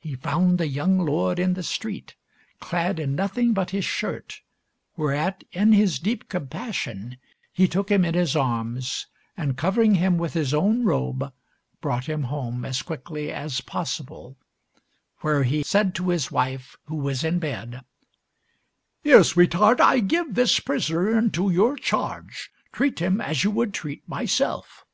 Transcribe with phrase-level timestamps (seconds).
[0.00, 2.14] He found the young lord in the street,
[2.60, 4.40] clad in nothing but his shirt,
[4.96, 7.18] whereat in his deep compassion
[7.52, 11.30] he took him in his arms, and, covering him with his own robe,
[11.82, 14.38] brought him home as quickly as possible,
[15.20, 17.82] where he said to his wife, who was in bed
[19.02, 22.50] "Here, sweetheart, I give this prisoner into your charge.
[22.72, 24.86] Treat him as you would treat myself."